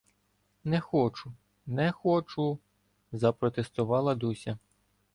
—Не 0.63 0.79
хочу, 0.79 1.33
не 1.65 1.91
хочу!— 1.91 2.59
запротестувала 3.11 4.15
Дуся. 4.15 4.57